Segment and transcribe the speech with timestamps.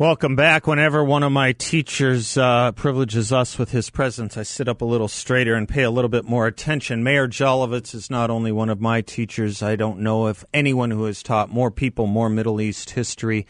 [0.00, 0.68] Welcome back.
[0.68, 4.84] Whenever one of my teachers uh, privileges us with his presence, I sit up a
[4.84, 7.02] little straighter and pay a little bit more attention.
[7.02, 11.02] Meir Jolovitz is not only one of my teachers, I don't know if anyone who
[11.06, 13.44] has taught more people more Middle East history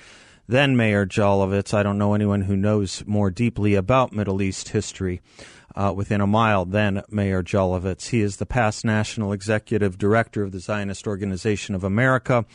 [0.48, 1.74] than Meir Jolovitz.
[1.74, 5.20] I don't know anyone who knows more deeply about Middle East history
[5.76, 8.08] uh, within a mile than Meir Jolovitz.
[8.08, 12.46] He is the past National Executive Director of the Zionist Organization of America,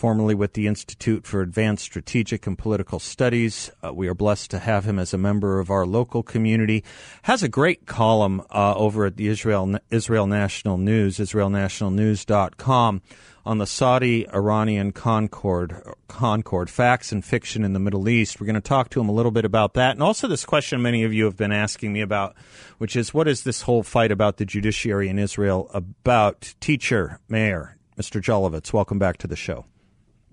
[0.00, 3.70] formerly with the Institute for Advanced Strategic and Political Studies.
[3.84, 6.82] Uh, we are blessed to have him as a member of our local community.
[7.24, 13.02] Has a great column uh, over at the Israel Israel National News, israelnationalnews.com
[13.44, 18.40] on the Saudi Iranian Concord, Concord, facts and fiction in the Middle East.
[18.40, 19.90] We're going to talk to him a little bit about that.
[19.90, 22.36] And also, this question many of you have been asking me about,
[22.78, 26.54] which is what is this whole fight about the judiciary in Israel about?
[26.58, 28.18] Teacher, Meir, Mr.
[28.18, 29.66] Jolovitz, welcome back to the show.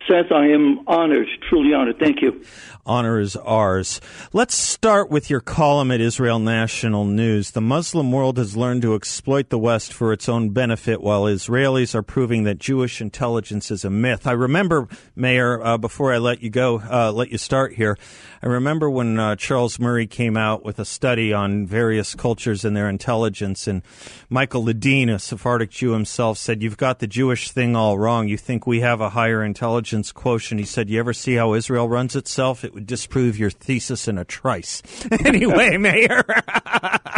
[0.08, 2.00] Seth, I am honored, truly honored.
[2.00, 2.42] Thank you.
[2.86, 4.00] Honor is ours.
[4.32, 7.52] Let's start with your column at Israel National News.
[7.52, 11.94] The Muslim world has learned to exploit the West for its own benefit, while Israelis
[11.94, 14.26] are proving that Jewish intelligence is a myth.
[14.26, 17.98] I remember, Meir, uh, before I let you go, uh, let you start here.
[18.42, 22.78] I remember when uh, Charles Murray came out with a study on various cultures and
[22.78, 23.82] their intelligence, and
[24.30, 28.30] Michael Ledeen, a Sephardic Jew himself, said, "You've got the Jewish thing all wrong.
[28.30, 31.88] You think we have a higher intelligence quotient." He said, "You ever see how Israel
[31.88, 32.64] runs itself?
[32.64, 34.82] It would disprove your thesis in a trice."
[35.26, 36.24] anyway, Meir.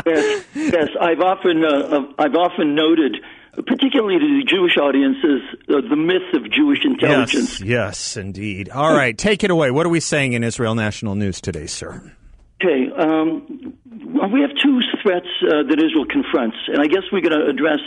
[0.06, 3.18] yes, yes, I've often uh, I've often noted
[3.66, 7.60] particularly to the Jewish audiences, uh, the myth of Jewish intelligence.
[7.60, 8.70] Yes, yes, indeed.
[8.70, 9.72] All right, take it away.
[9.72, 12.14] What are we saying in Israel National News today, sir?
[12.62, 13.74] Okay, um,
[14.06, 17.48] well, we have two threats uh, that Israel confronts, and I guess we're going to
[17.48, 17.80] address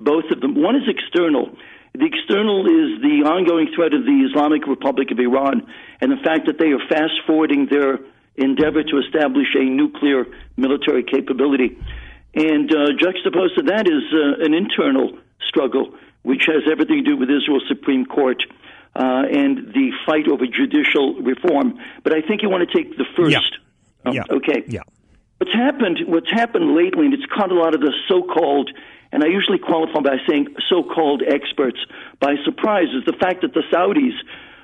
[0.00, 0.60] both of them.
[0.60, 1.50] One is external.
[1.98, 5.66] The external is the ongoing threat of the Islamic Republic of Iran
[6.00, 7.98] and the fact that they are fast forwarding their
[8.36, 11.78] endeavor to establish a nuclear military capability.
[12.34, 15.18] And uh, juxtaposed to that is uh, an internal
[15.48, 18.42] struggle, which has everything to do with Israel's Supreme Court
[18.94, 21.80] uh, and the fight over judicial reform.
[22.02, 23.32] But I think you want to take the first.
[23.32, 23.40] Yeah.
[24.04, 24.22] Um, yeah.
[24.30, 24.64] Okay.
[24.66, 24.80] Yeah.
[25.38, 26.00] What's happened?
[26.06, 28.70] What's happened lately, and it's caught a lot of the so-called,
[29.12, 31.78] and I usually qualify by saying so-called experts
[32.20, 34.14] by surprise, is the fact that the Saudis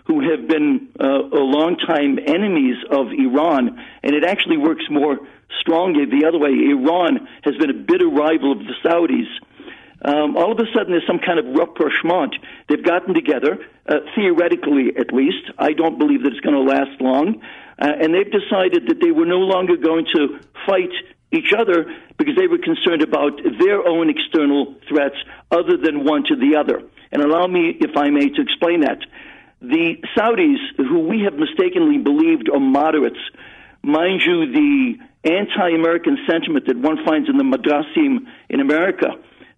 [0.06, 5.18] who have been uh, a long-time enemies of Iran, and it actually works more
[5.60, 6.50] strongly the other way.
[6.50, 9.30] Iran has been a bitter rival of the Saudis.
[10.04, 12.34] Um, all of a sudden, there's some kind of rapprochement.
[12.68, 15.50] They've gotten together, uh, theoretically at least.
[15.58, 17.40] I don't believe that it's going to last long.
[17.78, 20.90] Uh, and they've decided that they were no longer going to fight
[21.32, 21.86] each other
[22.18, 25.16] because they were concerned about their own external threats
[25.50, 26.82] other than one to the other.
[27.10, 28.98] And allow me, if I may, to explain that.
[29.60, 33.20] The Saudis, who we have mistakenly believed are moderates,
[33.82, 34.94] mind you, the
[35.24, 39.08] anti-American sentiment that one finds in the madrasim in America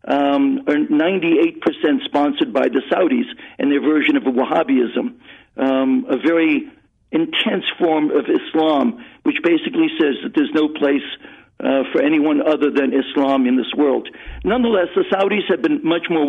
[0.06, 3.24] um, are 98% sponsored by the Saudis
[3.58, 5.14] and their version of Wahhabism,
[5.56, 6.70] um, a very
[7.10, 11.06] intense form of Islam, which basically says that there's no place
[11.60, 14.08] uh, for anyone other than Islam in this world.
[14.44, 16.26] Nonetheless, the Saudis have been much more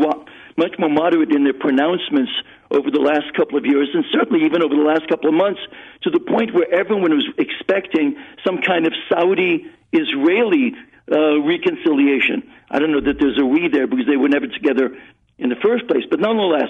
[0.58, 2.32] much more moderate in their pronouncements
[2.72, 5.60] over the last couple of years, and certainly even over the last couple of months,
[6.04, 8.16] to the point where everyone was expecting
[8.46, 10.74] some kind of Saudi Israeli
[11.12, 12.50] uh, reconciliation.
[12.70, 14.98] I don't know that there's a we there because they were never together
[15.38, 16.70] in the first place, but nonetheless,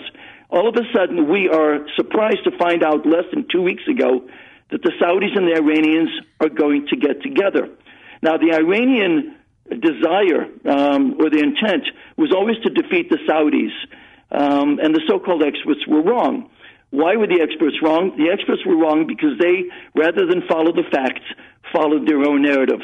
[0.49, 4.27] all of a sudden we are surprised to find out less than two weeks ago
[4.72, 6.09] that the Saudis and the Iranians
[6.40, 7.69] are going to get together.
[8.25, 9.35] Now, the Iranian
[9.69, 11.85] desire um, or the intent
[12.17, 13.69] was always to defeat the Saudis,
[14.31, 16.49] um, and the so-called experts were wrong.
[16.89, 18.17] Why were the experts wrong?
[18.17, 21.22] The experts were wrong because they, rather than follow the facts,
[21.72, 22.81] followed their own narrative.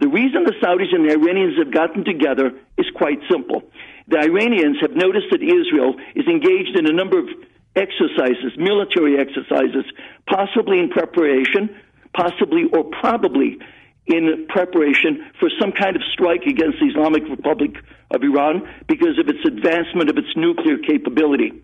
[0.00, 3.62] The reason the Saudis and the Iranians have gotten together is quite simple.
[4.08, 7.28] The Iranians have noticed that Israel is engaged in a number of
[7.76, 9.86] exercises, military exercises,
[10.26, 11.70] possibly in preparation,
[12.18, 13.58] possibly or probably
[14.06, 17.76] in preparation for some kind of strike against the Islamic Republic
[18.10, 21.62] of Iran because of its advancement of its nuclear capability.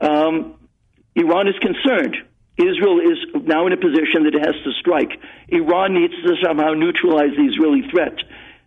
[0.00, 0.56] Um,
[1.16, 2.16] Iran is concerned
[2.56, 5.10] Israel is now in a position that it has to strike.
[5.48, 8.14] Iran needs to somehow neutralize the Israeli threat.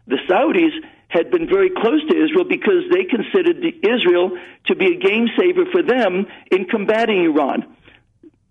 [0.07, 0.75] The Saudis
[1.07, 4.37] had been very close to Israel because they considered Israel
[4.67, 7.63] to be a game saver for them in combating Iran.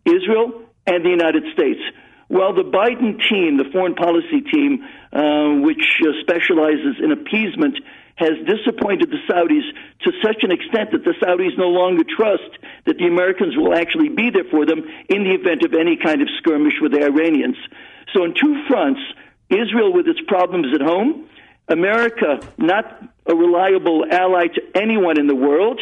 [0.07, 1.81] Israel and the United States.
[2.29, 4.83] Well, the Biden team, the foreign policy team,
[5.13, 7.79] uh, which uh, specializes in appeasement,
[8.17, 9.63] has disappointed the Saudis
[10.03, 12.51] to such an extent that the Saudis no longer trust
[12.87, 16.23] that the Americans will actually be there for them in the event of any kind
[16.23, 17.57] of skirmish with the Iranians.
[18.15, 19.01] So, on two fronts,
[19.51, 21.29] Israel with its problems at home,
[21.69, 22.85] America not
[23.27, 25.81] a reliable ally to anyone in the world,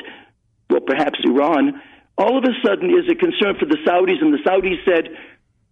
[0.69, 1.81] well, perhaps Iran,
[2.17, 5.17] all of a sudden is a concern for the Saudis, and the Saudis said,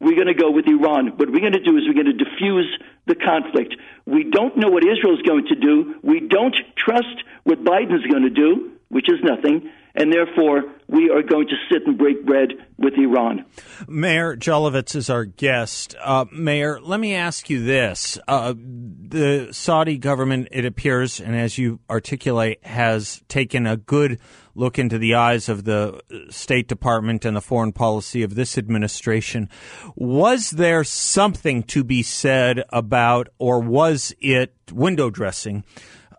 [0.02, 1.16] we're going to go with Iran.
[1.16, 2.68] What we're going to do is we're going to diffuse
[3.06, 3.76] the conflict.
[4.04, 5.94] We don't know what Israel is going to do.
[6.02, 11.22] We don't trust what Biden's going to do, which is nothing and therefore we are
[11.22, 13.44] going to sit and break bread with Iran.
[13.88, 15.94] Meir Jolovitz is our guest.
[16.02, 18.18] Uh, Meir, let me ask you this.
[18.26, 24.18] Uh, the Saudi government, it appears, and as you articulate, has taken a good
[24.54, 28.58] look into the eyes of the uh, State Department and the foreign policy of this
[28.58, 29.48] administration.
[29.96, 35.64] Was there something to be said about, or was it window dressing?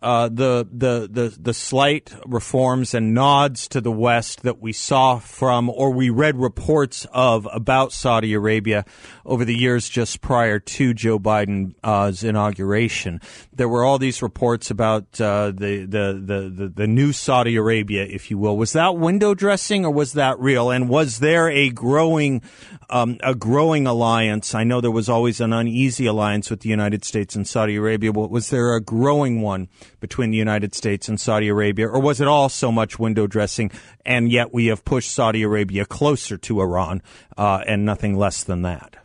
[0.04, 5.18] Uh, the, the the the slight reforms and nods to the West that we saw
[5.18, 8.84] from or we read reports of about Saudi Arabia
[9.26, 13.22] over the years just prior to Joe Biden's inauguration.
[13.54, 18.04] There were all these reports about uh, the, the, the the the new Saudi Arabia,
[18.04, 18.58] if you will.
[18.58, 20.70] Was that window dressing or was that real?
[20.70, 22.42] And was there a growing
[22.90, 24.54] um, a growing alliance?
[24.54, 28.12] I know there was always an uneasy alliance with the United States and Saudi Arabia,
[28.12, 29.70] but was there a growing one?
[30.04, 33.72] Between the United States and Saudi Arabia, or was it all so much window dressing,
[34.06, 37.02] and yet we have pushed Saudi Arabia closer to Iran
[37.38, 38.98] uh, and nothing less than that?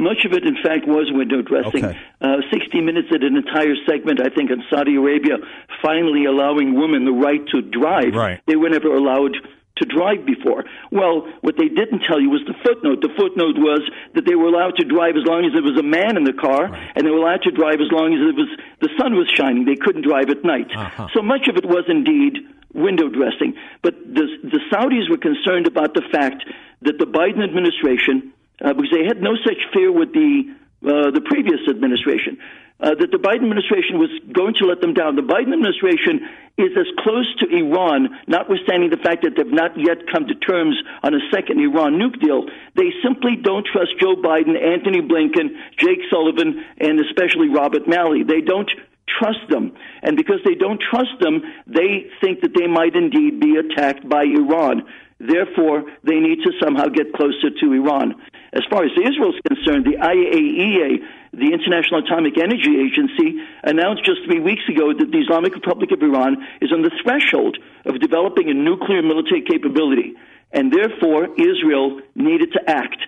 [0.00, 1.84] Much of it, in fact, was window dressing.
[1.84, 1.98] Okay.
[2.20, 5.36] Uh, 60 Minutes did an entire segment, I think, on Saudi Arabia
[5.80, 8.12] finally allowing women the right to drive.
[8.12, 8.40] Right.
[8.48, 9.36] They were never allowed
[9.76, 10.64] to drive before.
[10.92, 13.02] Well, what they didn't tell you was the footnote.
[13.02, 13.82] The footnote was
[14.14, 16.32] that they were allowed to drive as long as there was a man in the
[16.32, 16.92] car, right.
[16.94, 18.50] and they were allowed to drive as long as it was
[18.80, 19.64] the sun was shining.
[19.64, 20.70] They couldn't drive at night.
[20.70, 21.08] Uh-huh.
[21.12, 22.38] So much of it was indeed
[22.72, 23.54] window dressing.
[23.82, 26.44] But the, the Saudis were concerned about the fact
[26.82, 28.32] that the Biden administration,
[28.62, 30.54] uh, because they had no such fear with the
[30.84, 32.38] uh, the previous administration
[32.80, 35.14] uh, that the Biden administration was going to let them down.
[35.14, 36.26] The Biden administration
[36.58, 40.74] is as close to Iran, notwithstanding the fact that they've not yet come to terms
[41.02, 42.46] on a second Iran nuke deal.
[42.74, 48.22] They simply don't trust Joe Biden, Antony Blinken, Jake Sullivan, and especially Robert Malley.
[48.22, 48.70] They don't
[49.06, 49.72] trust them.
[50.02, 54.24] And because they don't trust them, they think that they might indeed be attacked by
[54.24, 54.82] Iran.
[55.20, 58.14] Therefore, they need to somehow get closer to Iran.
[58.52, 61.02] As far as Israel is concerned, the IAEA
[61.38, 66.02] the International Atomic Energy Agency announced just three weeks ago that the Islamic Republic of
[66.02, 70.14] Iran is on the threshold of developing a nuclear military capability,
[70.52, 72.98] and therefore Israel needed to act.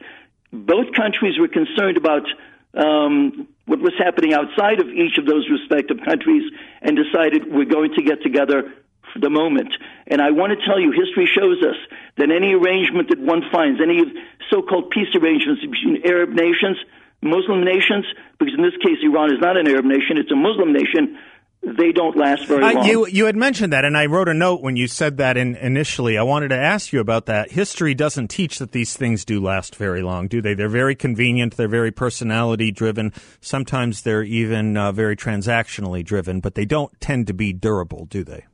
[0.52, 2.26] Both countries were concerned about
[2.75, 6.44] um, what was happening outside of each of those respective countries
[6.82, 8.72] and decided we're going to get together
[9.12, 9.72] for the moment.
[10.06, 11.76] And I want to tell you, history shows us
[12.17, 14.02] that any arrangement that one finds, any
[14.50, 16.76] so called peace arrangements between Arab nations,
[17.23, 18.05] Muslim nations,
[18.39, 21.19] because in this case, Iran is not an Arab nation, it's a Muslim nation,
[21.63, 22.77] they don't last very long.
[22.79, 25.37] Uh, you you had mentioned that, and I wrote a note when you said that
[25.37, 26.17] in, initially.
[26.17, 27.51] I wanted to ask you about that.
[27.51, 30.55] History doesn't teach that these things do last very long, do they?
[30.55, 31.56] They're very convenient.
[31.56, 33.13] They're very personality driven.
[33.41, 38.23] Sometimes they're even uh, very transactionally driven, but they don't tend to be durable, do
[38.23, 38.44] they?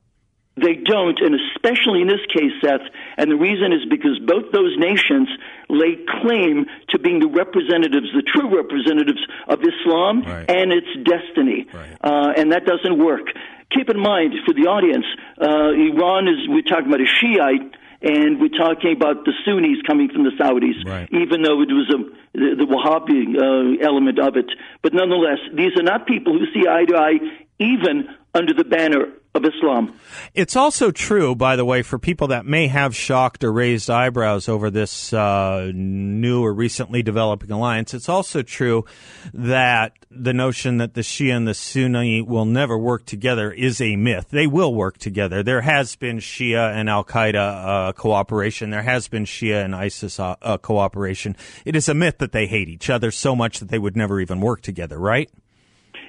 [0.57, 2.83] They don't, and especially in this case, Seth,
[3.16, 5.28] and the reason is because both those nations
[5.69, 10.50] lay claim to being the representatives, the true representatives of Islam right.
[10.50, 11.66] and its destiny.
[11.73, 11.97] Right.
[12.02, 13.26] Uh, and that doesn't work.
[13.71, 15.07] Keep in mind, for the audience,
[15.40, 20.11] uh, Iran is, we're talking about a Shiite, and we're talking about the Sunnis coming
[20.11, 21.09] from the Saudis, right.
[21.12, 21.99] even though it was a,
[22.37, 24.50] the, the Wahhabi uh, element of it.
[24.83, 27.19] But nonetheless, these are not people who see eye to eye,
[27.62, 29.99] even under the banner of Islam.
[30.35, 34.49] It's also true, by the way, for people that may have shocked or raised eyebrows
[34.49, 37.95] over this uh, new or recently developing alliance.
[37.95, 38.85] It's also true
[39.33, 43.97] that the notion that the Shia and the Sunni will never work together is a
[43.97, 44.28] myth.
[44.31, 45.42] They will work together.
[45.42, 48.69] There has been Shia and Al Qaeda uh, cooperation.
[48.69, 51.37] There has been Shia and ISIS uh, uh cooperation.
[51.64, 54.21] It is a myth that they hate each other so much that they would never
[54.21, 55.31] even work together, right?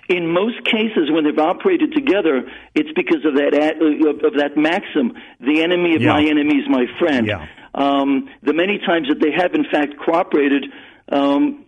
[0.09, 2.43] In most cases, when they've operated together,
[2.75, 6.13] it's because of that of, of that maxim: "The enemy of yeah.
[6.13, 7.47] my enemy is my friend." Yeah.
[7.75, 10.65] Um, the many times that they have, in fact, cooperated
[11.11, 11.65] um,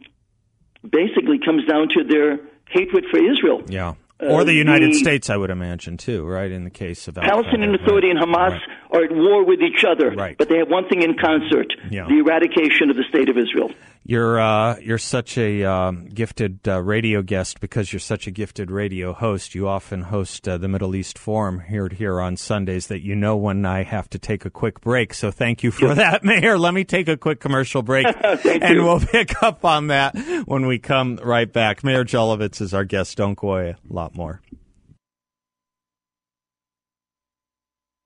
[0.84, 2.40] basically comes down to their
[2.70, 3.64] hatred for Israel.
[3.68, 3.96] Yeah.
[4.20, 6.50] Or the United the- States, I would imagine, too, right?
[6.50, 8.18] In the case of Al Palestinian Qaeda, Authority right.
[8.18, 8.62] and Hamas Right.
[8.92, 10.38] are at war with each other, Right.
[10.38, 12.06] but they have one thing in concert: Yeah.
[12.08, 13.72] the eradication of the state of Israel.
[14.08, 18.70] You're uh, you're such a um, gifted uh, radio guest because you're such a gifted
[18.70, 19.56] radio host.
[19.56, 22.86] You often host uh, the Middle East Forum here here on Sundays.
[22.86, 25.16] That you know when I have to take a quick break.
[25.16, 26.60] So thank you for that, Meir.
[26.60, 30.78] Let me take a quick commercial break, and we'll pick up on that when we
[30.78, 31.84] come right back.
[31.84, 33.18] Meir Jolovitz is our guest.
[33.18, 33.70] Don't go away.
[33.90, 34.40] A lot more.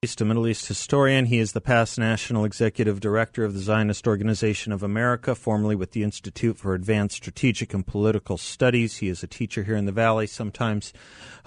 [0.01, 1.25] East, a Middle East historian.
[1.25, 5.91] He is the past National Executive Director of the Zionist Organization of America, formerly with
[5.91, 8.95] the Institute for Advanced Strategic and Political Studies.
[8.99, 10.93] He is a teacher here in the Valley, sometimes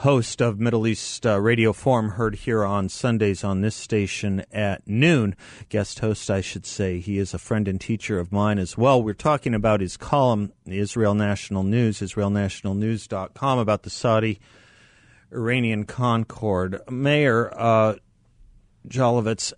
[0.00, 4.86] host of Middle East uh, Radio Forum, heard here on Sundays on this station at
[4.86, 5.34] noon.
[5.70, 7.00] Guest host, I should say.
[7.00, 9.02] He is a friend and teacher of mine as well.
[9.02, 14.40] We're talking about his column, Israel National News, israelnationalnews.com, about the Saudi
[15.32, 16.82] Iranian Concord.
[16.90, 17.94] Meir, uh,
[18.88, 19.52] Jolovitz,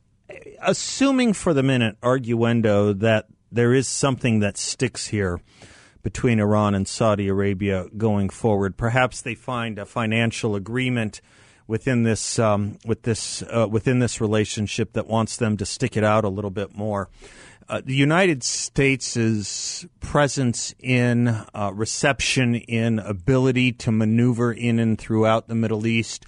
[0.61, 5.41] assuming for the minute, arguendo, that there is something that sticks here
[6.03, 11.21] between Iran and Saudi Arabia going forward, perhaps they find a financial agreement
[11.67, 16.05] within this um, with this uh, within this relationship that wants them to stick it
[16.05, 17.09] out a little bit more.
[17.67, 25.49] Uh, the United States' presence in uh, reception, in ability to maneuver in and throughout
[25.49, 26.27] the Middle East,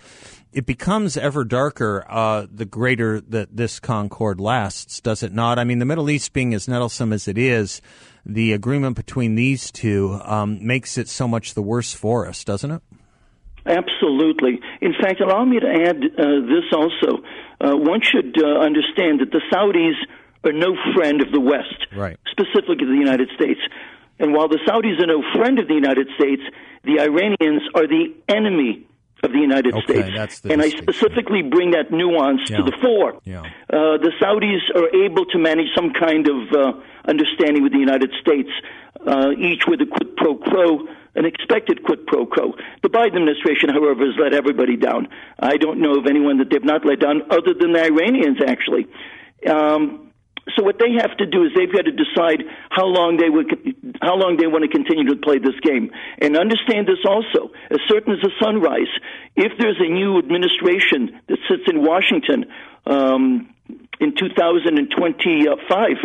[0.56, 5.58] it becomes ever darker uh, the greater that this concord lasts, does it not?
[5.58, 7.82] I mean, the Middle East being as nettlesome as it is,
[8.24, 12.70] the agreement between these two um, makes it so much the worse for us, doesn't
[12.70, 12.80] it?
[13.66, 14.58] Absolutely.
[14.80, 17.22] In fact, allow me to add uh, this also.
[17.60, 19.92] Uh, one should uh, understand that the Saudis
[20.42, 22.16] are no friend of the West, Right.
[22.30, 23.60] specifically the United States.
[24.18, 26.40] And while the Saudis are no friend of the United States,
[26.84, 28.86] the Iranians are the enemy
[29.22, 30.40] of the United Okay, States.
[30.40, 32.58] the and I specifically bring that nuance Yeah.
[32.58, 33.18] to the fore.
[33.24, 33.40] Yeah.
[33.72, 36.72] Uh, the Saudis are able to manage some kind of uh,
[37.06, 38.50] understanding with the United States,
[39.06, 42.54] uh, each with a quid pro quo, an expected quid pro quo.
[42.82, 45.08] The Biden administration, however, has let everybody down.
[45.40, 48.86] I don't know of anyone that they've not let down, other than the Iranians, actually.
[49.48, 50.05] Um,
[50.54, 53.50] so what they have to do is they've got to decide how long they would,
[54.00, 57.50] how long they want to continue to play this game, and understand this also.
[57.70, 58.90] As certain as the sunrise,
[59.34, 62.46] if there's a new administration that sits in Washington
[62.86, 63.52] um,
[64.00, 65.96] in 2025.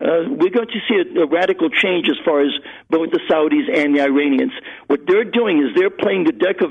[0.00, 2.52] Uh, we're going to see a, a radical change as far as
[2.88, 4.52] both the Saudis and the Iranians.
[4.86, 6.70] What they're doing is they're playing the deck of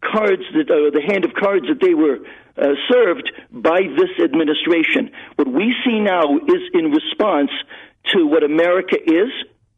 [0.00, 2.18] cards that uh, the hand of cards that they were
[2.56, 5.10] uh, served by this administration.
[5.36, 7.50] What we see now is in response
[8.12, 9.30] to what America is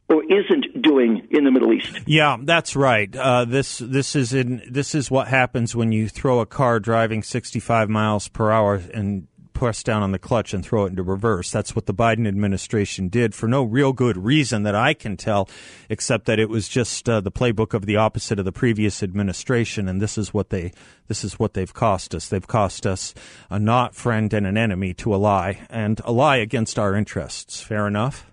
[0.09, 1.99] or isn't doing in the Middle East.
[2.05, 3.13] Yeah, that's right.
[3.15, 7.23] Uh, this this is in this is what happens when you throw a car driving
[7.23, 9.27] 65 miles per hour and
[9.63, 11.49] press down on the clutch and throw it into reverse.
[11.49, 15.47] That's what the Biden administration did for no real good reason that I can tell,
[15.87, 19.87] except that it was just uh, the playbook of the opposite of the previous administration,
[19.87, 20.73] and this is what they
[21.07, 22.27] this is what they've cost us.
[22.27, 23.13] They've cost us
[23.49, 27.61] a not friend and an enemy to a lie, and a lie against our interests.
[27.61, 28.29] Fair enough.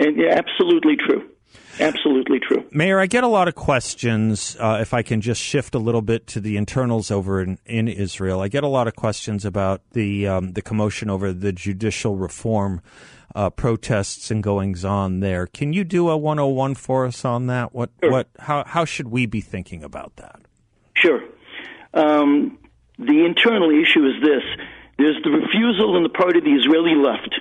[0.00, 1.30] And yeah, absolutely true.
[1.78, 2.64] Absolutely true.
[2.70, 4.56] Meir, I get a lot of questions.
[4.58, 7.88] Uh, if I can just shift a little bit to the internals over in, in
[7.88, 12.16] Israel, I get a lot of questions about the um, the commotion over the judicial
[12.16, 12.80] reform
[13.34, 15.46] uh, protests and goings on there.
[15.46, 17.74] Can you do a 101 for us on that?
[17.74, 20.40] What what how how should we be thinking about that?
[20.94, 21.22] Sure.
[21.92, 22.58] Um,
[22.98, 24.42] the internal issue is this
[24.98, 27.38] there's the refusal on the part of the Israeli left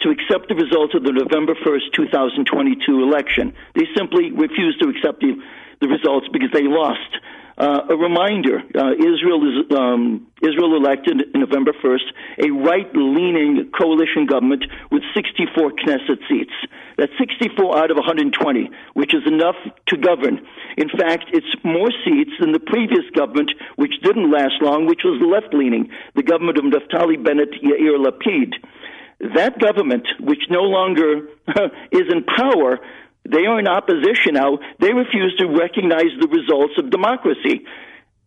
[0.00, 3.52] to accept the results of the November 1st, 2022 election.
[3.74, 5.36] They simply refuse to accept the,
[5.80, 7.16] the results because they lost.
[7.60, 12.08] Uh, a reminder: uh, Israel is um, Israel elected November 1st
[12.40, 16.56] a right-leaning coalition government with 64 Knesset seats.
[16.96, 19.56] That's 64 out of 120, which is enough
[19.88, 20.40] to govern.
[20.78, 25.20] In fact, it's more seats than the previous government, which didn't last long, which was
[25.20, 28.54] left-leaning, the government of Naftali Bennett Yair Lapid.
[29.20, 31.28] That government, which no longer
[31.92, 32.80] is in power,
[33.28, 34.58] they are in opposition now.
[34.78, 37.66] They refuse to recognize the results of democracy.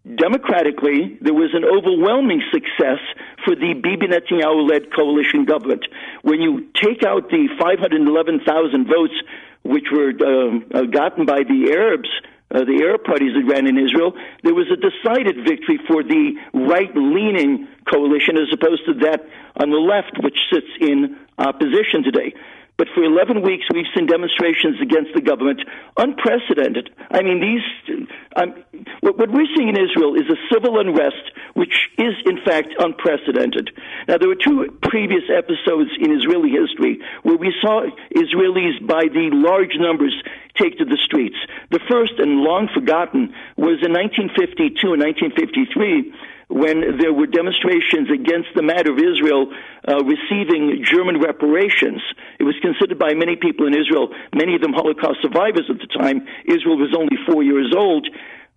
[0.03, 2.99] Democratically, there was an overwhelming success
[3.45, 5.85] for the Bibi Netanyahu led coalition government.
[6.21, 9.15] When you take out the 511,000 votes
[9.63, 12.09] which were uh, uh, gotten by the Arabs,
[12.51, 16.35] uh, the Arab parties that ran in Israel, there was a decided victory for the
[16.53, 19.25] right leaning coalition as opposed to that
[19.57, 22.33] on the left, which sits in opposition today.
[22.77, 25.61] But for 11 weeks, we've seen demonstrations against the government,
[25.97, 26.89] unprecedented.
[27.11, 28.55] I mean, these, um,
[29.03, 33.69] what, we're seeing in Israel is a civil unrest, which is, in fact, unprecedented.
[34.07, 37.83] Now, there were two previous episodes in Israeli history where we saw
[38.15, 40.15] Israelis by the large numbers
[40.57, 41.35] take to the streets.
[41.71, 46.13] The first, and long forgotten, was in 1952 and 1953
[46.53, 49.51] when there were demonstrations against the matter of Israel
[49.87, 52.01] uh, receiving German reparations.
[52.39, 55.87] It was considered by many people in Israel, many of them Holocaust survivors at the
[55.87, 56.27] time.
[56.45, 58.07] Israel was only four years old.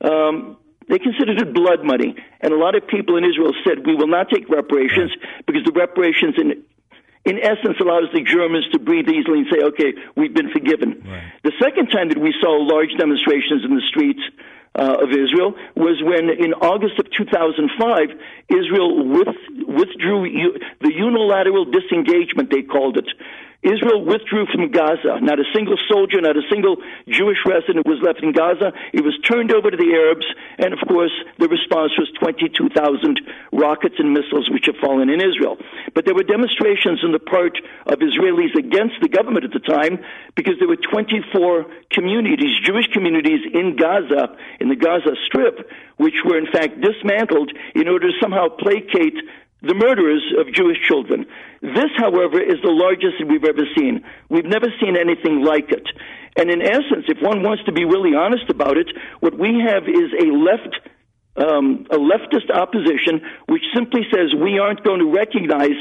[0.01, 0.57] Um,
[0.89, 4.07] they considered it blood money, and a lot of people in Israel said, "We will
[4.07, 5.11] not take reparations
[5.47, 6.63] because the reparations in
[7.27, 11.03] in essence allows the Germans to breathe easily and say, okay, we've been forgiven.
[11.05, 11.25] Right.
[11.43, 14.23] The second time that we saw large demonstrations in the streets
[14.79, 17.67] uh, of Israel was when, in August of 2005,
[18.49, 19.35] Israel with,
[19.67, 23.09] withdrew u- the unilateral disengagement, they called it,
[23.67, 25.19] Israel withdrew from Gaza.
[25.21, 26.77] Not a single soldier, not a single
[27.09, 28.71] Jewish resident was left in Gaza.
[28.95, 30.27] It was turned over to the Arabs,
[30.59, 33.21] and of course, the response was 22,000
[33.53, 35.59] rockets and missiles which have fallen in Israel.
[35.95, 39.99] But there were demonstrations on the part of Israelis against the government at the time
[40.37, 46.39] because there were 24 communities, Jewish communities in Gaza, in the Gaza Strip, which were
[46.39, 49.19] in fact dismantled in order to somehow placate
[49.67, 51.27] the murderers of Jewish children.
[51.61, 54.05] This, however, is the largest we've ever seen.
[54.29, 55.87] We've never seen anything like it.
[56.37, 58.89] And in essence, if one wants to be really honest about it,
[59.21, 60.75] what we have is a left
[61.37, 65.77] um, a leftist opposition which simply says we aren't going to recognize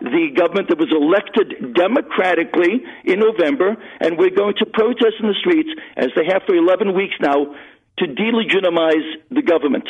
[0.00, 5.38] the government that was elected democratically in November, and we're going to protest in the
[5.40, 7.54] streets, as they have for 11 weeks now,
[7.98, 9.88] to delegitimize the government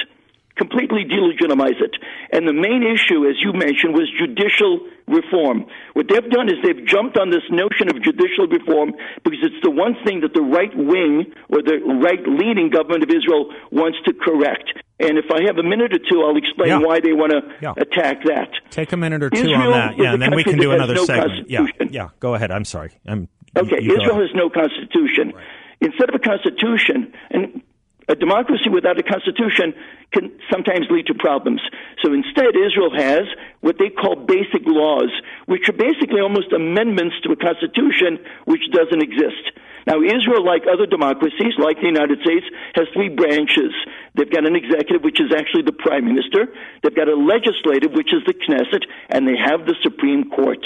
[0.57, 1.95] completely delegitimize it.
[2.33, 5.67] And the main issue, as you mentioned, was judicial reform.
[5.93, 9.71] What they've done is they've jumped on this notion of judicial reform because it's the
[9.71, 14.13] one thing that the right wing or the right leading government of Israel wants to
[14.13, 14.73] correct.
[14.99, 16.79] And if I have a minute or two, I'll explain yeah.
[16.79, 17.75] why they want to yeah.
[17.77, 18.49] attack that.
[18.71, 20.95] Take a minute or two Israel on that, yeah, and then we can do another
[20.95, 21.51] no segment.
[21.51, 22.09] Yeah, yeah.
[22.19, 22.51] Go ahead.
[22.51, 22.93] I'm sorry.
[23.07, 25.33] I'm, okay, Israel has no constitution.
[25.35, 25.45] Right.
[25.83, 27.63] Instead of a constitution, and
[28.09, 29.75] a democracy without a constitution
[30.13, 31.61] can sometimes lead to problems.
[32.03, 33.27] So instead, Israel has
[33.61, 35.11] what they call basic laws,
[35.47, 39.51] which are basically almost amendments to a constitution which doesn't exist.
[39.87, 43.71] Now, Israel, like other democracies, like the United States, has three branches.
[44.15, 46.51] They've got an executive, which is actually the prime minister.
[46.83, 50.59] They've got a legislative, which is the Knesset, and they have the Supreme Court.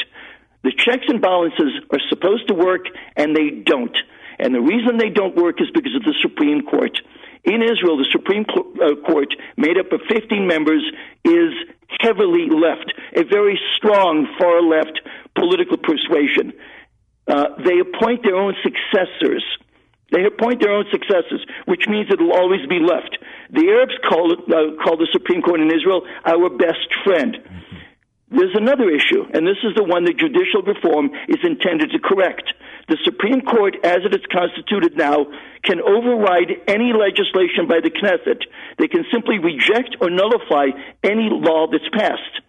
[0.62, 3.96] The checks and balances are supposed to work, and they don't.
[4.38, 6.96] And the reason they don't work is because of the Supreme Court.
[7.44, 10.82] In Israel, the Supreme uh, Court, made up of 15 members,
[11.24, 11.52] is
[12.00, 15.00] heavily left, a very strong far left
[15.34, 16.52] political persuasion.
[17.26, 19.44] Uh, they appoint their own successors.
[20.12, 23.16] They appoint their own successors, which means it will always be left.
[23.50, 27.36] The Arabs call, it, uh, call the Supreme Court in Israel our best friend.
[27.36, 27.76] Mm-hmm.
[28.30, 32.54] There's another issue, and this is the one that judicial reform is intended to correct.
[32.86, 35.26] The Supreme Court, as it is constituted now,
[35.64, 38.46] can override any legislation by the Knesset.
[38.78, 40.70] They can simply reject or nullify
[41.02, 42.42] any law that's passed.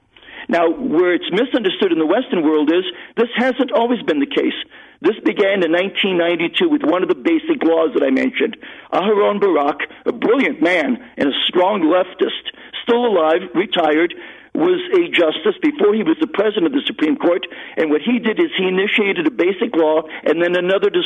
[0.50, 2.86] Now, where it's misunderstood in the Western world is
[3.18, 4.58] this hasn't always been the case.
[5.02, 8.58] This began in 1992 with one of the basic laws that I mentioned.
[8.94, 14.14] Aharon Barak, a brilliant man and a strong leftist, still alive, retired,
[14.54, 18.20] was a justice before he was the president of the Supreme Court, and what he
[18.20, 21.02] did is he initiated a basic law and then another to,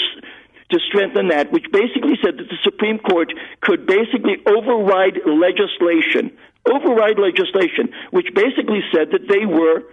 [0.72, 3.32] to strengthen that, which basically said that the Supreme Court
[3.62, 9.84] could basically override legislation, override legislation, which basically said that they were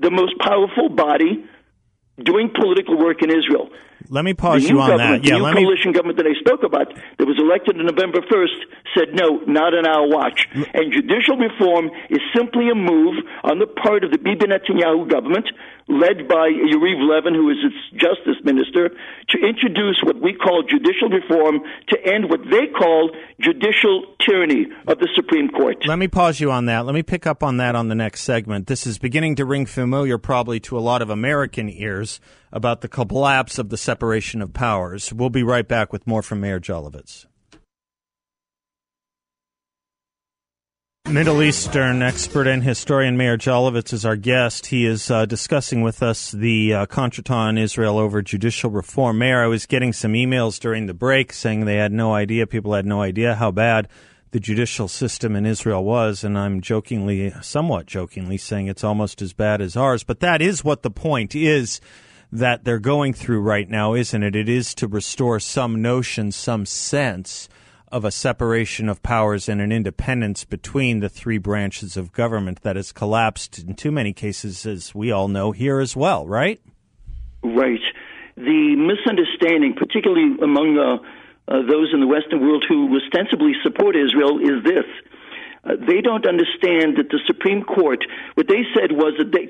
[0.00, 1.46] the most powerful body
[2.22, 3.70] doing political work in Israel.
[4.10, 5.24] Let me pause you on that.
[5.24, 5.94] Yeah, the new coalition me...
[5.94, 8.58] government that I spoke about that was elected on November 1st
[8.96, 10.48] said no, not on our watch.
[10.54, 15.46] And judicial reform is simply a move on the part of the Bibi Netanyahu government,
[15.88, 18.90] led by Yariv Levin, who is its justice minister,
[19.30, 24.98] to introduce what we call judicial reform to end what they call judicial tyranny of
[24.98, 25.76] the Supreme Court.
[25.86, 26.86] Let me pause you on that.
[26.86, 28.66] Let me pick up on that on the next segment.
[28.66, 32.20] This is beginning to ring familiar probably to a lot of American ears
[32.52, 35.12] about the collapse of the separation of powers.
[35.12, 37.26] We'll be right back with more from Meir Jolovitz.
[41.08, 44.66] Middle Eastern expert and historian Meir Jolovitz is our guest.
[44.66, 49.18] He is uh, discussing with us the uh, contretemps in Israel over judicial reform.
[49.18, 52.74] Meir, I was getting some emails during the break saying they had no idea, people
[52.74, 53.86] had no idea how bad
[54.32, 59.32] the judicial system in Israel was, and I'm jokingly, somewhat jokingly, saying it's almost as
[59.32, 60.02] bad as ours.
[60.02, 61.80] But that is what the point is
[62.38, 64.36] that they're going through right now, isn't it?
[64.36, 67.48] It is to restore some notion, some sense
[67.90, 72.76] of a separation of powers and an independence between the three branches of government that
[72.76, 76.60] has collapsed in too many cases, as we all know, here as well, right?
[77.42, 77.80] Right.
[78.36, 84.38] The misunderstanding, particularly among uh, uh, those in the Western world who ostensibly support Israel,
[84.40, 84.84] is this.
[85.64, 89.48] Uh, they don't understand that the Supreme Court, what they said was that they,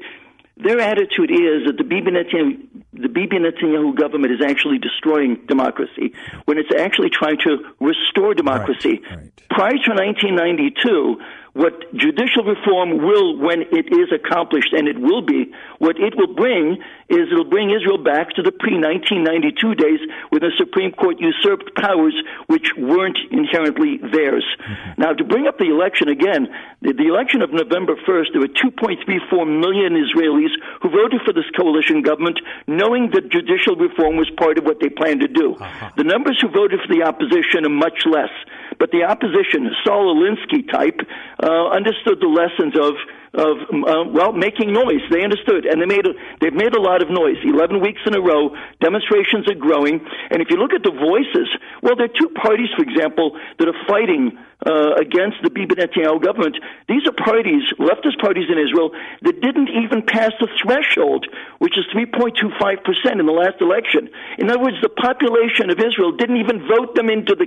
[0.57, 6.15] their attitude is that the Bibi Netanyahu, the Bibi Netanyahu government is actually destroying democracy
[6.47, 9.03] when it's actually trying to restore democracy.
[9.05, 9.43] Right, right.
[9.51, 11.21] Prior to 1992,
[11.53, 16.35] what judicial reform will, when it is accomplished, and it will be, what it will
[16.35, 21.17] bring is it'll bring Israel back to the pre 1992 days when the Supreme Court
[21.23, 22.15] usurped powers
[22.47, 24.45] which weren't inherently theirs.
[24.59, 25.03] Mm-hmm.
[25.03, 26.51] Now, to bring up the election again,
[26.83, 30.51] the, the election of November 1st, there were 2.34 million Israelis
[30.83, 34.91] who voted for this coalition government, knowing that judicial reform was part of what they
[34.91, 35.55] planned to do.
[35.55, 35.91] Uh-huh.
[35.97, 38.35] The numbers who voted for the opposition are much less.
[38.79, 41.01] But the opposition, Saul Alinsky type,
[41.43, 42.99] uh, understood the lessons of
[43.37, 45.05] of uh, well making noise.
[45.11, 47.37] They understood, and they made a, they've made a lot of noise.
[47.45, 51.49] Eleven weeks in a row, demonstrations are growing, and if you look at the voices,
[51.83, 56.23] well, there are two parties, for example, that are fighting uh, against the Bibi Netanyahu
[56.23, 56.57] government.
[56.89, 58.91] These are parties, leftist parties in Israel,
[59.23, 61.27] that didn't even pass the threshold,
[61.59, 64.09] which is 3.25% in the last election.
[64.39, 67.47] In other words, the population of Israel didn't even vote them into the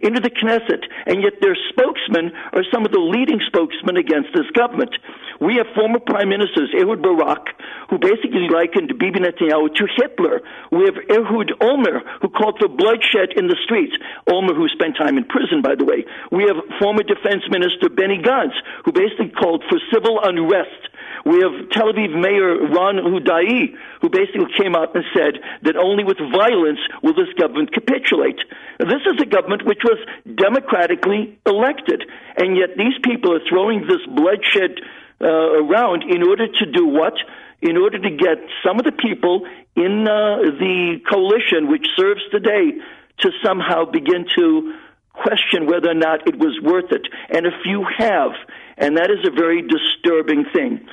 [0.00, 4.48] into the Knesset, and yet their spokesmen are some of the leading spokesmen against this
[4.52, 4.94] government.
[5.40, 7.52] We have former prime ministers, Ehud Barak,
[7.90, 10.40] who basically likened Bibi Netanyahu to Hitler.
[10.72, 13.92] We have Ehud Olmert, who called for bloodshed in the streets.
[14.28, 16.04] Olmert, who spent time in prison, by the way.
[16.32, 20.88] We have former defense minister Benny Gantz, who basically called for civil unrest.
[21.26, 26.04] We have Tel Aviv Mayor Ron Huldai, who basically came out and said that only
[26.04, 28.38] with violence will this government capitulate.
[28.78, 29.98] This is a government which was
[30.36, 32.04] democratically elected,
[32.36, 34.78] and yet these people are throwing this bloodshed
[35.20, 37.14] uh, around in order to do what?
[37.60, 42.78] In order to get some of the people in uh, the coalition which serves today
[43.22, 44.74] to somehow begin to
[45.12, 47.02] question whether or not it was worth it.
[47.30, 48.32] And a few have,
[48.76, 50.86] and that is a very disturbing thing.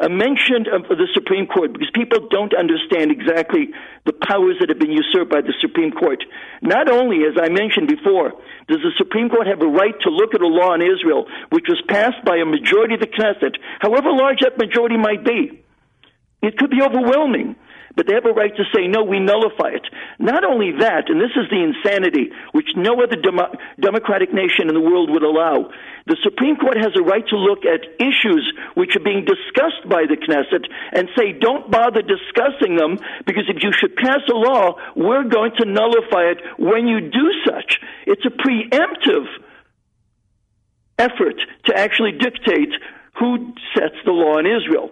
[0.00, 3.70] Uh, a mention of uh, the Supreme Court because people don't understand exactly
[4.06, 6.22] the powers that have been usurped by the Supreme Court.
[6.62, 8.32] Not only, as I mentioned before,
[8.68, 11.66] does the Supreme Court have a right to look at a law in Israel which
[11.68, 15.62] was passed by a majority of the Knesset, however large that majority might be.
[16.42, 17.56] It could be overwhelming
[17.96, 19.86] but they have a right to say, no, we nullify it.
[20.18, 24.74] Not only that, and this is the insanity which no other dem- democratic nation in
[24.74, 25.70] the world would allow,
[26.06, 30.04] the Supreme Court has a right to look at issues which are being discussed by
[30.04, 34.76] the Knesset and say, don't bother discussing them because if you should pass a law,
[34.96, 37.78] we're going to nullify it when you do such.
[38.06, 39.26] It's a preemptive
[40.98, 42.74] effort to actually dictate
[43.18, 44.90] who sets the law in Israel.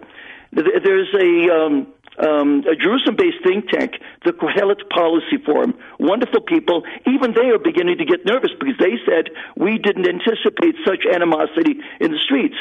[0.51, 1.87] There's a um,
[2.19, 3.93] um, a Jerusalem-based think tank,
[4.25, 5.73] the Kohelet Policy Forum.
[5.99, 6.83] Wonderful people.
[7.07, 11.81] Even they are beginning to get nervous because they said we didn't anticipate such animosity
[11.99, 12.55] in the streets.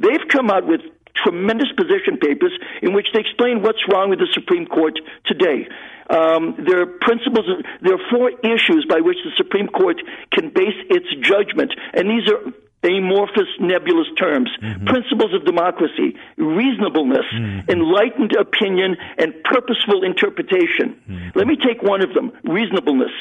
[0.00, 0.80] They've come out with
[1.14, 5.68] tremendous position papers in which they explain what's wrong with the Supreme Court today.
[6.08, 7.46] Um, there are principles.
[7.80, 9.96] There are four issues by which the Supreme Court
[10.32, 12.52] can base its judgment, and these are
[12.84, 14.50] amorphous, nebulous terms.
[14.60, 14.86] Mm-hmm.
[14.86, 17.70] Principles of democracy, reasonableness, mm-hmm.
[17.70, 20.98] enlightened opinion, and purposeful interpretation.
[21.08, 21.38] Mm-hmm.
[21.38, 23.12] Let me take one of them reasonableness.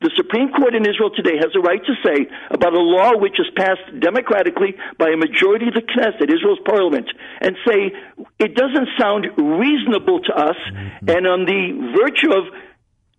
[0.00, 3.38] The Supreme Court in Israel today has a right to say about a law which
[3.38, 7.06] is passed democratically by a majority of the Knesset, Israel's parliament,
[7.40, 7.92] and say
[8.38, 11.10] it doesn't sound reasonable to us, mm-hmm.
[11.10, 12.48] and on the virtue of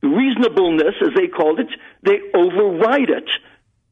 [0.01, 1.69] reasonableness, as they called it,
[2.03, 3.29] they override it.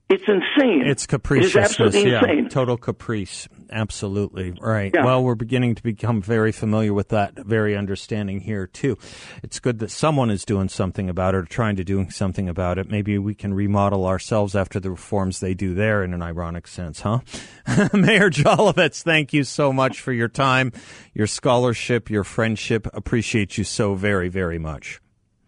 [0.09, 0.87] It's insane.
[0.87, 1.79] It's capricious.
[1.79, 2.49] It yeah, insane.
[2.49, 3.47] Total caprice.
[3.71, 4.55] Absolutely.
[4.59, 4.91] Right.
[4.91, 5.05] Yeah.
[5.05, 8.97] Well, we're beginning to become very familiar with that very understanding here, too.
[9.43, 12.79] It's good that someone is doing something about it or trying to do something about
[12.79, 12.89] it.
[12.89, 17.01] Maybe we can remodel ourselves after the reforms they do there in an ironic sense,
[17.01, 17.19] huh?
[17.93, 20.71] Meir Jolovitz, thank you so much for your time,
[21.13, 22.87] your scholarship, your friendship.
[22.95, 24.99] Appreciate you so very, very much.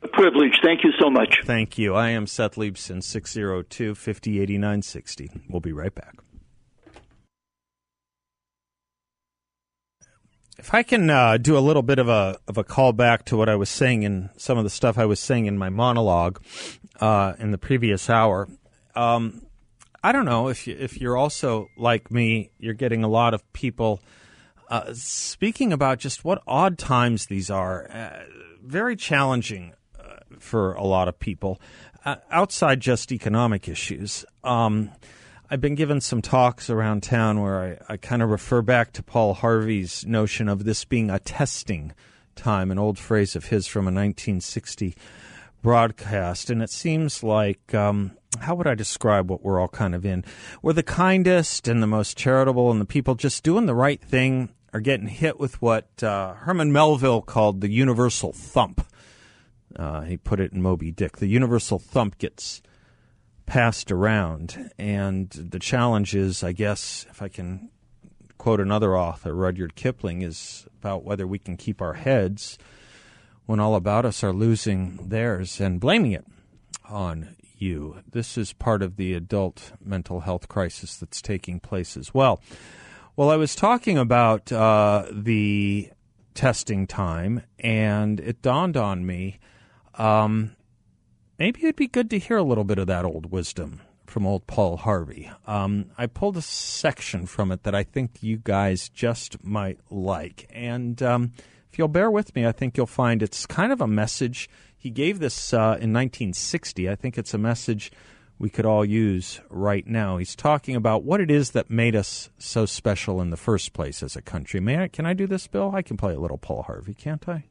[0.03, 0.59] A privilege.
[0.63, 1.41] Thank you so much.
[1.45, 1.93] Thank you.
[1.93, 5.29] I am Seth Leibsohn, 602 5089 60.
[5.47, 6.15] We'll be right back.
[10.57, 13.49] If I can uh, do a little bit of a of a callback to what
[13.49, 16.43] I was saying in some of the stuff I was saying in my monologue
[16.99, 18.47] uh, in the previous hour,
[18.95, 19.41] um,
[20.03, 23.53] I don't know if you, if you're also like me, you're getting a lot of
[23.53, 24.01] people
[24.69, 27.89] uh, speaking about just what odd times these are.
[27.91, 28.23] Uh,
[28.63, 29.73] very challenging
[30.41, 31.59] for a lot of people
[32.05, 34.25] uh, outside just economic issues.
[34.43, 34.91] Um,
[35.49, 39.03] I've been given some talks around town where I, I kind of refer back to
[39.03, 41.93] Paul Harvey's notion of this being a testing
[42.35, 44.95] time, an old phrase of his from a 1960
[45.61, 46.49] broadcast.
[46.49, 50.23] And it seems like um, how would I describe what we're all kind of in?
[50.61, 54.49] We're the kindest and the most charitable, and the people just doing the right thing
[54.73, 58.85] are getting hit with what uh, Herman Melville called the universal thump.
[59.75, 61.17] Uh, he put it in Moby Dick.
[61.17, 62.61] The universal thump gets
[63.45, 67.69] passed around, and the challenge is, I guess, if I can
[68.37, 72.57] quote another author, Rudyard Kipling, is about whether we can keep our heads
[73.45, 76.25] when all about us are losing theirs and blaming it
[76.89, 77.97] on you.
[78.09, 82.41] This is part of the adult mental health crisis that's taking place as well.
[83.15, 85.91] Well, I was talking about uh, the
[86.33, 89.39] testing time, and it dawned on me
[90.01, 90.55] um,
[91.37, 94.47] maybe it'd be good to hear a little bit of that old wisdom from old
[94.47, 95.31] Paul Harvey.
[95.45, 100.49] Um, I pulled a section from it that I think you guys just might like.
[100.51, 101.33] And um,
[101.71, 104.89] if you'll bear with me, I think you'll find it's kind of a message he
[104.89, 106.89] gave this uh, in 1960.
[106.89, 107.91] I think it's a message
[108.39, 110.17] we could all use right now.
[110.17, 114.01] He's talking about what it is that made us so special in the first place
[114.01, 114.59] as a country.
[114.59, 115.71] May I, can I do this, Bill?
[115.75, 117.45] I can play a little Paul Harvey, can't I?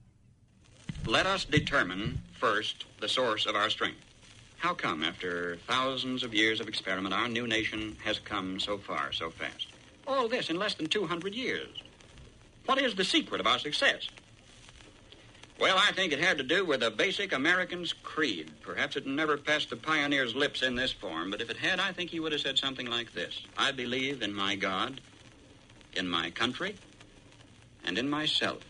[1.06, 4.00] Let us determine first the source of our strength.
[4.56, 9.12] How come, after thousands of years of experiment, our new nation has come so far
[9.12, 9.68] so fast?
[10.06, 11.68] All this in less than 200 years.
[12.66, 14.08] What is the secret of our success?
[15.58, 18.50] Well, I think it had to do with a basic American's creed.
[18.62, 21.92] Perhaps it never passed the pioneer's lips in this form, but if it had, I
[21.92, 25.02] think he would have said something like this I believe in my God,
[25.94, 26.76] in my country,
[27.84, 28.62] and in myself.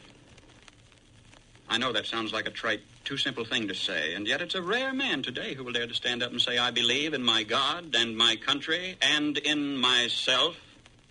[1.68, 4.54] I know that sounds like a trite, too simple thing to say, and yet it's
[4.54, 7.24] a rare man today who will dare to stand up and say, I believe in
[7.24, 10.54] my God and my country and in myself,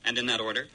[0.06, 0.70] and in that order.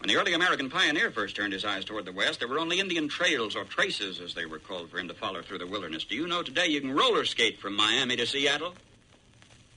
[0.00, 2.80] When the early American pioneer first turned his eyes toward the west, there were only
[2.80, 6.02] Indian trails or traces, as they were called, for him to follow through the wilderness.
[6.02, 8.74] Do you know today you can roller skate from Miami to Seattle?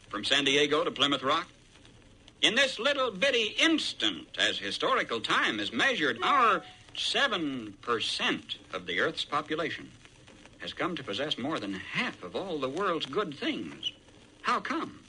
[0.10, 1.47] From San Diego to Plymouth Rock?
[2.41, 6.63] In this little bitty instant, as historical time is measured, our
[6.97, 9.91] 7% of the Earth's population
[10.60, 13.91] has come to possess more than half of all the world's good things.
[14.41, 14.99] How come?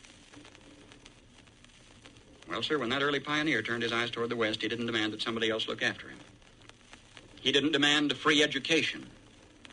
[2.49, 5.13] Well, sir, when that early pioneer turned his eyes toward the West, he didn't demand
[5.13, 6.19] that somebody else look after him.
[7.41, 9.07] He didn't demand a free education.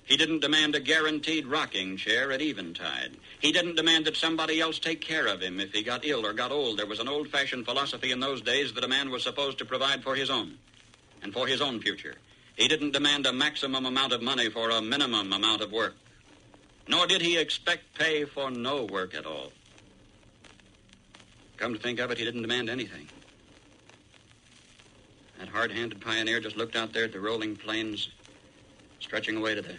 [0.06, 3.18] He didn't demand a guaranteed rocking chair at eventide.
[3.40, 6.34] He didn't demand that somebody else take care of him if he got ill or
[6.34, 6.78] got old.
[6.78, 9.66] There was an old fashioned philosophy in those days that a man was supposed to
[9.66, 10.58] provide for his own
[11.26, 12.14] and for his own future.
[12.56, 15.96] He didn't demand a maximum amount of money for a minimum amount of work.
[16.88, 19.52] Nor did he expect pay for no work at all.
[21.58, 23.10] Come to think of it, he didn't demand anything.
[25.40, 28.10] That hard handed pioneer just looked out there at the rolling plains,
[29.00, 29.74] stretching away to the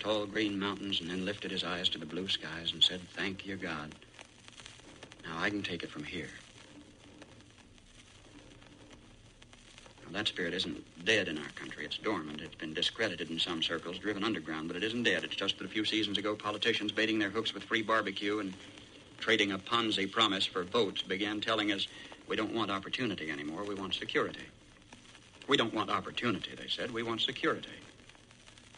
[0.00, 3.46] tall green mountains, and then lifted his eyes to the blue skies and said, Thank
[3.46, 3.94] you, God.
[5.24, 6.28] Now I can take it from here.
[10.12, 11.84] That spirit isn't dead in our country.
[11.84, 12.40] It's dormant.
[12.40, 15.24] It's been discredited in some circles, driven underground, but it isn't dead.
[15.24, 18.52] It's just that a few seasons ago, politicians baiting their hooks with free barbecue and
[19.18, 21.86] trading a Ponzi promise for votes, began telling us
[22.26, 24.46] we don't want opportunity anymore, we want security.
[25.48, 27.70] We don't want opportunity, they said, we want security.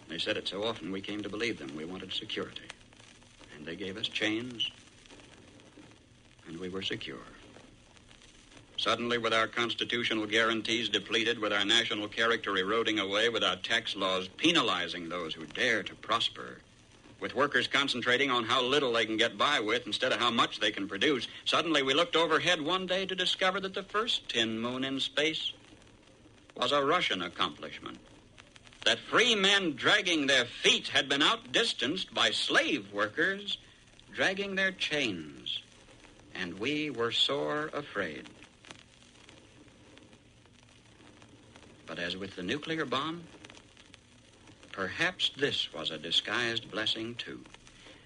[0.09, 1.75] They said it so often we came to believe them.
[1.75, 2.68] We wanted security.
[3.57, 4.71] And they gave us chains,
[6.47, 7.32] and we were secure.
[8.83, 13.95] Suddenly, with our constitutional guarantees depleted, with our national character eroding away, with our tax
[13.95, 16.59] laws penalizing those who dare to prosper,
[17.21, 20.59] with workers concentrating on how little they can get by with instead of how much
[20.59, 24.59] they can produce, suddenly we looked overhead one day to discover that the first tin
[24.59, 25.53] moon in space
[26.57, 27.99] was a Russian accomplishment.
[28.85, 33.59] That free men dragging their feet had been outdistanced by slave workers
[34.12, 35.61] dragging their chains.
[36.35, 38.27] And we were sore afraid.
[41.87, 43.23] But as with the nuclear bomb,
[44.73, 47.40] Perhaps this was a disguised blessing, too.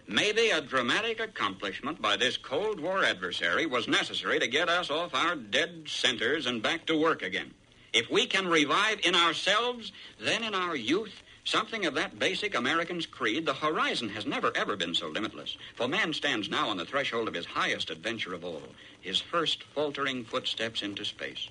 [0.09, 5.15] Maybe a dramatic accomplishment by this Cold War adversary was necessary to get us off
[5.15, 7.55] our dead centers and back to work again.
[7.93, 13.07] If we can revive in ourselves, then in our youth, Something of that basic American's
[13.07, 15.57] creed, the horizon has never, ever been so limitless.
[15.77, 18.65] For man stands now on the threshold of his highest adventure of all,
[19.01, 21.49] his first faltering footsteps into space.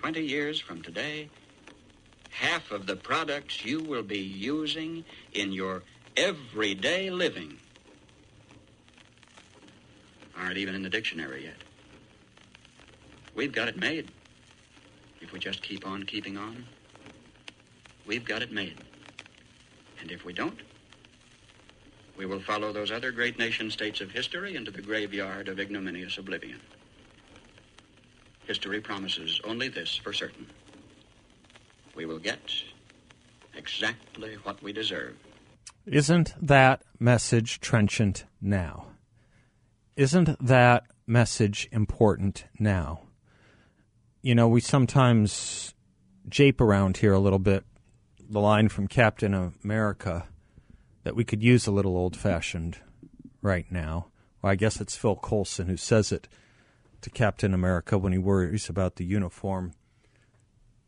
[0.00, 1.28] Twenty years from today,
[2.30, 5.82] half of the products you will be using in your
[6.16, 7.58] everyday living
[10.34, 11.58] aren't even in the dictionary yet.
[13.34, 14.08] We've got it made.
[15.20, 16.64] If we just keep on keeping on,
[18.06, 18.78] we've got it made.
[20.00, 20.60] And if we don't,
[22.16, 26.16] we will follow those other great nation states of history into the graveyard of ignominious
[26.16, 26.60] oblivion.
[28.50, 30.44] History promises only this for certain.
[31.94, 32.40] We will get
[33.54, 35.14] exactly what we deserve.
[35.86, 38.88] Isn't that message trenchant now?
[39.94, 43.02] Isn't that message important now?
[44.20, 45.72] You know, we sometimes
[46.28, 47.62] jape around here a little bit
[48.28, 49.32] the line from Captain
[49.62, 50.26] America
[51.04, 52.78] that we could use a little old fashioned
[53.42, 54.08] right now.
[54.42, 56.26] Well, I guess it's Phil Coulson who says it
[57.02, 59.72] to Captain America when he worries about the uniform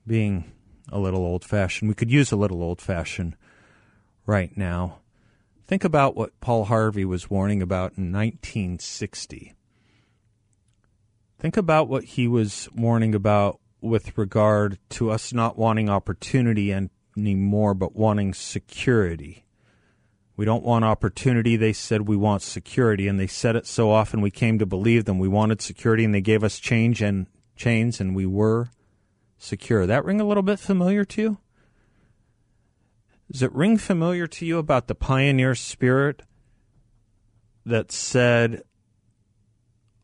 [0.07, 0.53] being
[0.91, 1.89] a little old fashioned.
[1.89, 3.37] We could use a little old fashioned
[4.27, 4.99] right now.
[5.67, 9.55] Think about what Paul Harvey was warning about in 1960.
[11.39, 16.73] Think about what he was warning about with regard to us not wanting opportunity
[17.17, 19.45] anymore, but wanting security.
[20.37, 21.57] We don't want opportunity.
[21.57, 25.05] They said we want security, and they said it so often we came to believe
[25.05, 25.19] them.
[25.19, 28.71] We wanted security, and they gave us change and chains, and we were
[29.37, 29.87] secure.
[29.87, 31.39] That ring a little bit familiar to you?
[33.31, 36.23] Does it ring familiar to you about the pioneer spirit
[37.65, 38.63] that said,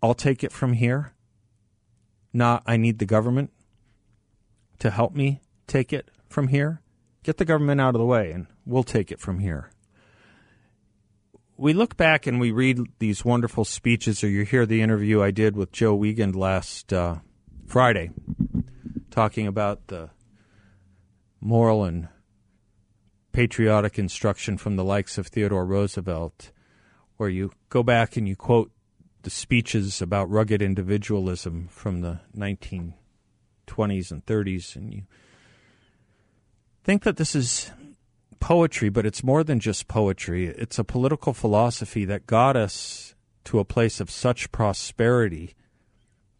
[0.02, 1.12] I'll take it from here?
[2.32, 3.50] Not, I need the government
[4.78, 6.80] to help me take it from here?
[7.22, 9.70] Get the government out of the way and we'll take it from here.
[11.60, 15.32] We look back and we read these wonderful speeches, or you hear the interview I
[15.32, 17.16] did with Joe Wiegand last uh,
[17.66, 18.12] Friday,
[19.10, 20.10] talking about the
[21.40, 22.06] moral and
[23.32, 26.52] patriotic instruction from the likes of Theodore Roosevelt,
[27.16, 28.70] where you go back and you quote
[29.22, 35.02] the speeches about rugged individualism from the 1920s and 30s, and you
[36.84, 37.72] think that this is
[38.40, 40.46] poetry, but it's more than just poetry.
[40.46, 45.54] It's a political philosophy that got us to a place of such prosperity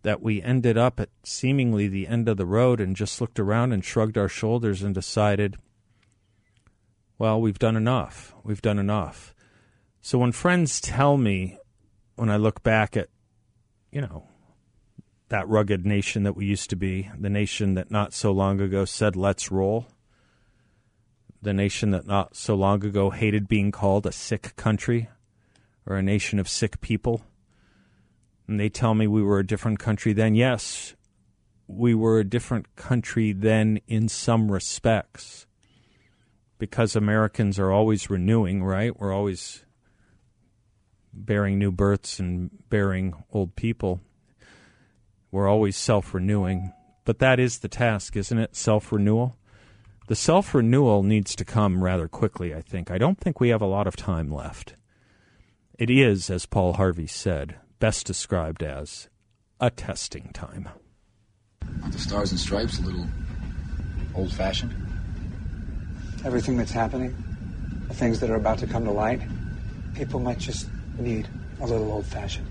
[0.02, 3.72] that we ended up at seemingly the end of the road and just looked around
[3.72, 5.56] and shrugged our shoulders and decided,
[7.18, 8.34] well, we've done enough.
[8.44, 9.34] We've done enough.
[10.00, 11.58] So when friends tell me,
[12.16, 13.08] when I look back at,
[13.90, 14.28] you know,
[15.28, 18.84] that rugged nation that we used to be, the nation that not so long ago
[18.84, 19.86] said, let's roll,
[21.40, 25.08] the nation that not so long ago hated being called a sick country
[25.86, 27.22] or a nation of sick people.
[28.46, 30.34] And they tell me we were a different country then.
[30.34, 30.94] Yes,
[31.66, 35.46] we were a different country then in some respects
[36.58, 38.98] because Americans are always renewing, right?
[38.98, 39.64] We're always
[41.12, 44.00] bearing new births and bearing old people.
[45.30, 46.72] We're always self renewing.
[47.04, 48.56] But that is the task, isn't it?
[48.56, 49.37] Self renewal
[50.08, 52.90] the self renewal needs to come rather quickly, I think.
[52.90, 54.74] I don't think we have a lot of time left.
[55.78, 59.08] It is, as Paul Harvey said, best described as
[59.60, 60.70] a testing time.
[61.82, 63.06] Aren't the stars and stripes a little
[64.14, 64.74] old fashioned?
[66.24, 67.14] Everything that's happening,
[67.86, 69.20] the things that are about to come to light,
[69.94, 70.68] people might just
[70.98, 71.28] need
[71.60, 72.47] a little old fashioned.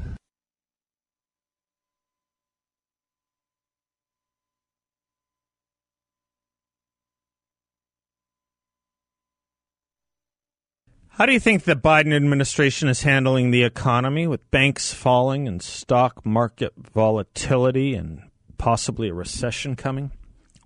[11.17, 15.63] How do you think the Biden administration is handling the economy with banks falling and
[15.63, 20.11] stock market volatility and possibly a recession coming?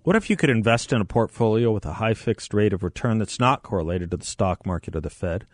[0.02, 3.16] What if you could invest in a portfolio with a high fixed rate of return
[3.16, 5.46] that's not correlated to the stock market or the Fed?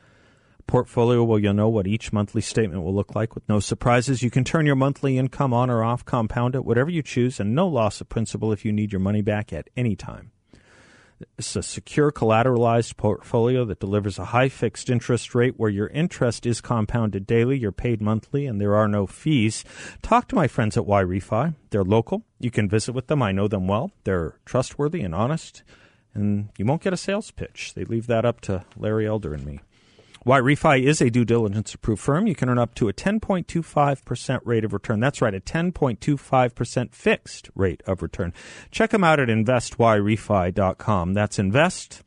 [0.59, 4.25] A portfolio where you'll know what each monthly statement will look like with no surprises.
[4.25, 7.55] You can turn your monthly income on or off, compound it, whatever you choose, and
[7.55, 10.33] no loss of principal if you need your money back at any time.
[11.37, 16.47] It's a secure collateralized portfolio that delivers a high fixed interest rate where your interest
[16.47, 19.64] is compounded daily, you're paid monthly, and there are no fees.
[20.03, 21.55] Talk to my friends at YRefy.
[21.71, 22.25] They're local.
[22.39, 23.23] You can visit with them.
[23.23, 23.91] I know them well.
[24.05, 25.62] They're trustworthy and honest,
[26.14, 27.75] and you won't get a sales pitch.
[27.75, 29.61] They leave that up to Larry Elder and me.
[30.27, 32.27] YRefy is a due diligence approved firm.
[32.27, 34.99] You can earn up to a 10.25% rate of return.
[35.01, 38.33] That's right, a 10.25% fixed rate of return.
[38.71, 41.14] Check them out at investyrefy.com.
[41.14, 42.03] That's invest,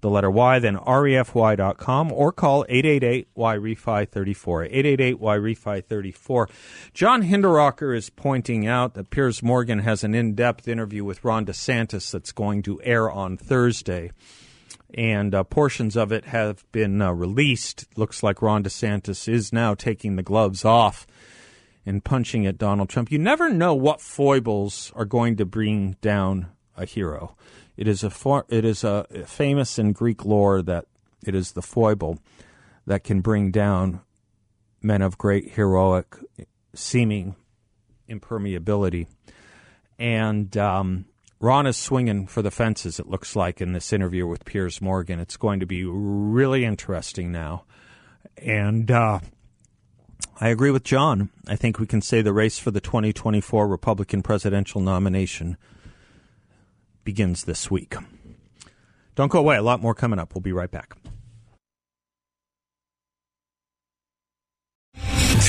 [0.00, 6.50] the letter Y, then refy.com, or call 888-Y-REFI-34, 888-Y-REFI-34.
[6.94, 12.12] John Hinderaker is pointing out that Piers Morgan has an in-depth interview with Ron DeSantis
[12.12, 14.12] that's going to air on Thursday,
[14.94, 17.86] and uh, portions of it have been uh, released.
[17.96, 21.06] Looks like Ron DeSantis is now taking the gloves off
[21.84, 23.10] and punching at Donald Trump.
[23.10, 27.36] You never know what foibles are going to bring down a hero.
[27.76, 30.86] It is a for, it is a famous in Greek lore that
[31.24, 32.18] it is the foible
[32.86, 34.00] that can bring down
[34.82, 36.16] men of great heroic
[36.74, 37.36] seeming
[38.08, 39.06] impermeability.
[39.98, 41.06] And um,
[41.40, 45.20] Ron is swinging for the fences, it looks like, in this interview with Piers Morgan.
[45.20, 47.64] It's going to be really interesting now.
[48.36, 49.20] And uh,
[50.40, 51.30] I agree with John.
[51.46, 55.56] I think we can say the race for the 2024 Republican presidential nomination
[57.04, 57.94] begins this week.
[59.14, 59.56] Don't go away.
[59.56, 60.34] A lot more coming up.
[60.34, 60.96] We'll be right back.